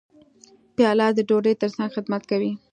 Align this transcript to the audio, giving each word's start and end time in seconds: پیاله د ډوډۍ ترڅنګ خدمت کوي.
پیاله 0.75 1.07
د 1.13 1.19
ډوډۍ 1.29 1.53
ترڅنګ 1.61 1.89
خدمت 1.95 2.23
کوي. 2.31 2.51